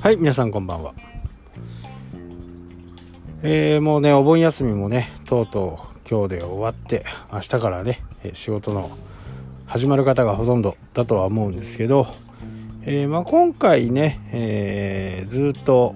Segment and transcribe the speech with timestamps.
[0.00, 0.94] はい皆さんこんばんは。
[3.44, 8.02] えー、もうねお盆休みもねとうとう今日で終わって明日からね
[8.32, 8.90] 仕事の
[9.64, 12.08] 始まる方がほとんどだとは思うんですけど、
[12.82, 15.94] えー、まあ、今回ね、えー、ずっと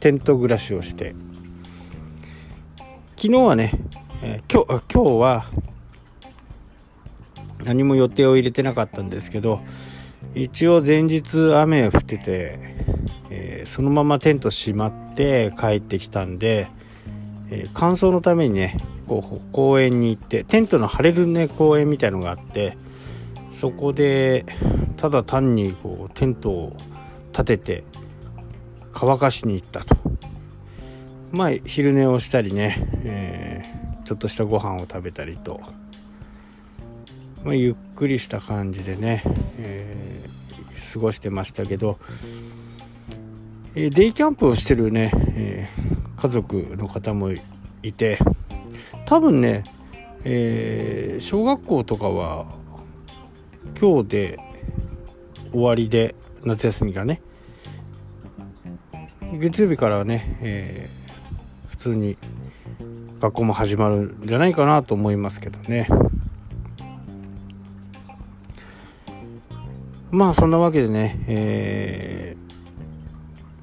[0.00, 1.14] テント暮らしをして
[3.22, 3.70] 昨日はね、
[4.20, 5.44] え今日今日は
[7.62, 9.60] 何も予定を入れてなかったんですけど
[10.34, 12.58] 一応前日雨降ってて、
[13.30, 16.68] えー、そのままテント閉まって帰ってきたんで、
[17.48, 22.76] えー、乾燥のためにねこう公園に行ってテントの張れるね公園みたいのがあって
[23.52, 24.44] そこで
[24.96, 26.76] ただ単にこうテントを
[27.30, 27.84] 立てて
[28.92, 30.01] 乾かしに行ったと。
[31.32, 35.60] まあ昼寝をしたりね、えー、ちょっとしたご飯を食べたりと
[37.44, 39.24] まあ、ゆっくりした感じでね、
[39.58, 41.98] えー、過ごしてましたけど、
[43.74, 45.68] えー、デイキャンプをしてるね、え、
[46.16, 48.18] 家族の方もいて
[49.06, 49.64] 多分ね、
[50.24, 52.46] え小学校とかは
[53.78, 54.38] 今日で
[55.50, 57.20] 終わりで夏休みがね
[59.34, 60.90] 月曜日からはね、え
[61.72, 62.18] 普通に
[63.18, 65.88] 学校も始まるんじゃないかなと思いますけどね。
[70.10, 72.36] まあそんなわけでね、え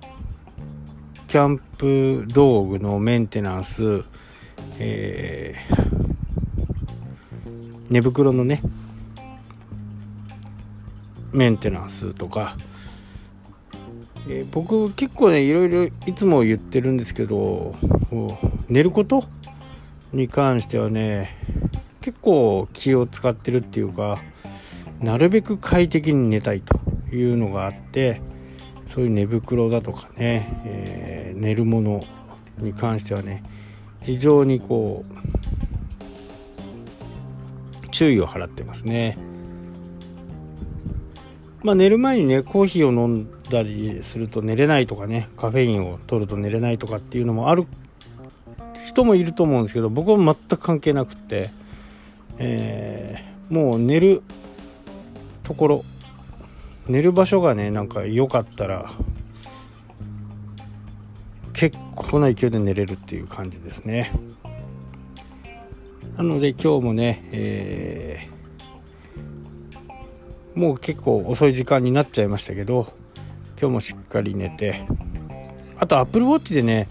[0.01, 4.03] ー、キャンプ道具のメンテナンス、
[4.79, 8.63] えー、寝袋のね
[11.31, 12.57] メンテナンスとか、
[14.31, 17.75] えー、僕結構ねいろいろいつも言ってるんですけど
[18.69, 19.25] 寝ること？
[20.11, 21.37] に関してはね
[22.01, 24.19] 結構気を使ってるっていうか
[24.99, 26.79] なるべく快適に寝たいと
[27.15, 28.21] いうのがあって
[28.87, 32.03] そういう寝袋だとかね、えー、寝るもの
[32.57, 33.43] に関してはね
[34.01, 35.05] 非常にこ
[37.83, 39.15] う注意を払ってますね。
[41.61, 47.67] まあ、寝る前にねコーヒーを飲んだりすると寝れないとかねカフェインを取ると寝れないとかっていうのもある
[48.85, 51.51] 人もいると思うんですけど僕は全く関係なくて、
[52.37, 54.23] えー、もう寝る
[55.43, 55.85] ところ
[56.87, 58.91] 寝る場所がねなんか良かったら
[61.53, 64.11] 結構な勢いで寝れるっていう感じですね。
[66.15, 72.98] なので今日もね、えー、もう結構遅い時間になっちゃいましたけど
[73.59, 74.85] 今日もしっかり寝て。
[75.77, 76.87] あと Apple Watch でね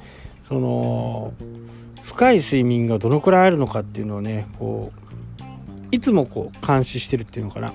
[0.49, 1.35] その
[2.03, 5.49] 深い睡眠がどのくらいあるのかっていうのをねこう
[5.91, 7.73] いつもこう監視してるっていうのかな。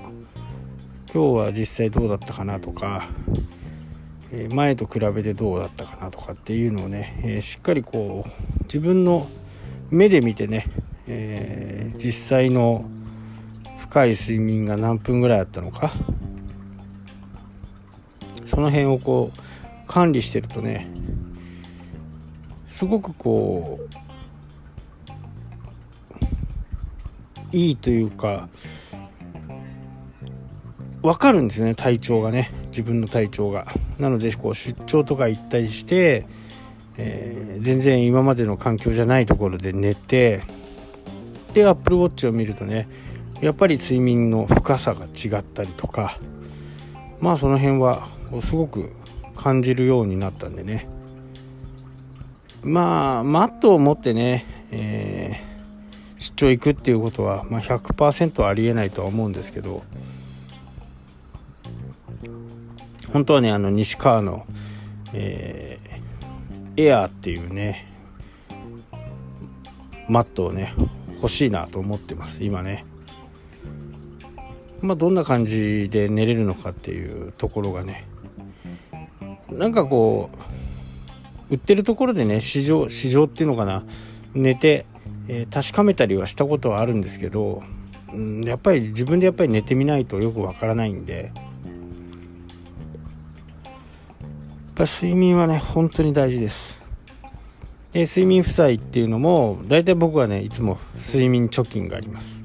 [1.13, 3.07] 今日は実際どうだったかなとか
[4.51, 9.27] 前と比べてどうだったかなとかっていうのをね、えしっかりこう自分の
[9.91, 10.65] 目で見てね、
[11.05, 12.85] えー、実際の
[13.77, 15.91] 深い睡眠が何分ぐらいあったのか。
[18.53, 20.87] その辺をこう管理してるとね
[22.69, 23.79] すごくこ
[27.51, 28.49] ういいというか
[31.01, 33.67] 分かるんですね体調がね自分の体調が。
[33.99, 36.25] なのでこう出張とか行ったりして、
[36.97, 40.41] えー、全然今までの環境じゃないところで寝て
[41.53, 42.87] で Apple Watch を見るとね
[43.39, 46.17] やっぱり睡眠の深さが違ったりとか
[47.19, 48.07] まあその辺は
[48.41, 48.91] すごく
[49.35, 50.87] 感じるようになったんでね。
[52.63, 59.83] まあマットを持ってね、えー、出張行くっていうことは、まあ、100%ありえないとは思うんですけど
[63.11, 64.45] 本当はねあの西川の、
[65.11, 67.91] えー、エアーっていうね
[70.07, 70.73] マットをね
[71.15, 72.85] 欲しいなと思ってます今ね。
[74.81, 78.05] まあどんな感じで寝れるのかっていうところがね。
[79.57, 80.29] なんかこ
[81.49, 83.83] う売ってるところでね市場市場っていうのかな。
[84.33, 84.85] 寝て、
[85.27, 87.61] えー、確かめたりはしたことはあるんですけど、
[88.11, 91.31] うん、やっぱり自分でやっぱり寝てみないとよくわからないんで。
[94.75, 96.81] やっぱ睡眠はね本当に大事です。
[97.91, 102.43] で睡眠負債っていうのも大体僕はねいつも睡眠貯金があります。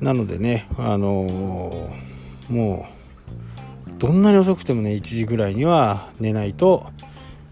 [0.00, 2.95] なのでねあのー、もう
[3.98, 6.86] どんなに遅くてもね1時ぐらいには寝ないと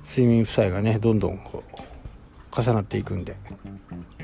[0.07, 3.37] 睡眠負債がねどんどんこう重なっていくんで。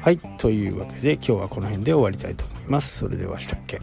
[0.01, 2.99] はいというわけで今日はこの辺で終わりたいと思います。
[2.99, 3.81] それではしたっけ。